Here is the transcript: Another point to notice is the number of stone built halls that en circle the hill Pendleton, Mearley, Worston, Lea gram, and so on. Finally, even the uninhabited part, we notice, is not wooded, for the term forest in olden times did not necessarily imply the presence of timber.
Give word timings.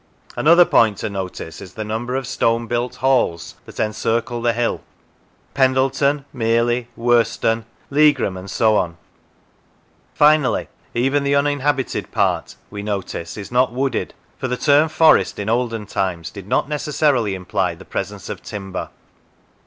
Another 0.35 0.65
point 0.65 0.97
to 0.97 1.11
notice 1.11 1.61
is 1.61 1.75
the 1.75 1.83
number 1.85 2.15
of 2.15 2.25
stone 2.25 2.65
built 2.65 2.95
halls 2.95 3.53
that 3.67 3.79
en 3.79 3.93
circle 3.93 4.41
the 4.41 4.51
hill 4.51 4.81
Pendleton, 5.53 6.25
Mearley, 6.33 6.87
Worston, 6.97 7.65
Lea 7.91 8.11
gram, 8.11 8.35
and 8.35 8.49
so 8.49 8.77
on. 8.77 8.97
Finally, 10.15 10.69
even 10.95 11.23
the 11.23 11.35
uninhabited 11.35 12.11
part, 12.11 12.55
we 12.71 12.81
notice, 12.81 13.37
is 13.37 13.51
not 13.51 13.73
wooded, 13.73 14.15
for 14.39 14.47
the 14.47 14.57
term 14.57 14.89
forest 14.89 15.37
in 15.37 15.49
olden 15.49 15.85
times 15.85 16.31
did 16.31 16.47
not 16.47 16.67
necessarily 16.67 17.35
imply 17.35 17.75
the 17.75 17.85
presence 17.85 18.27
of 18.27 18.41
timber. 18.41 18.89